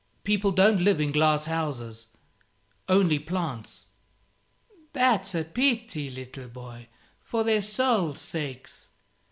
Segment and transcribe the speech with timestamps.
[0.23, 2.07] People don't live in glass houses;
[2.89, 3.85] only plants."
[4.93, 6.87] "That's a pity, little boy,
[7.23, 8.89] for their souls' sakes.